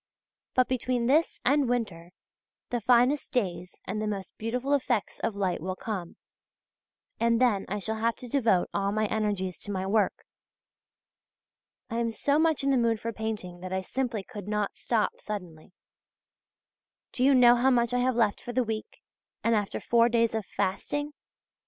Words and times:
But 0.55 0.67
between 0.67 1.05
this 1.05 1.39
and 1.45 1.69
winter, 1.69 2.11
the 2.71 2.81
finest 2.81 3.31
days 3.33 3.79
and 3.85 4.01
the 4.01 4.07
most 4.07 4.35
beautiful 4.35 4.73
effects 4.73 5.19
of 5.19 5.35
light 5.35 5.61
will 5.61 5.75
come, 5.75 6.15
and 7.19 7.39
then 7.39 7.67
I 7.69 7.77
shall 7.77 7.97
have 7.97 8.15
to 8.15 8.27
devote 8.27 8.67
all 8.73 8.91
my 8.91 9.05
energies 9.09 9.59
to 9.59 9.71
my 9.71 9.85
work. 9.85 10.25
I 11.91 11.97
am 11.97 12.11
so 12.11 12.39
much 12.39 12.63
in 12.63 12.71
the 12.71 12.77
mood 12.77 12.99
for 12.99 13.13
painting 13.13 13.59
that 13.59 13.71
I 13.71 13.81
simply 13.81 14.23
could 14.23 14.47
not 14.47 14.75
stop 14.75 15.19
suddenly. 15.21 15.71
Do 17.11 17.23
you 17.23 17.35
know 17.35 17.55
how 17.55 17.69
much 17.69 17.93
I 17.93 17.99
have 17.99 18.15
left 18.15 18.41
for 18.41 18.53
the 18.53 18.63
week, 18.63 19.03
and 19.43 19.53
after 19.53 19.79
four 19.79 20.09
days 20.09 20.33
of 20.33 20.47
fasting? 20.47 21.13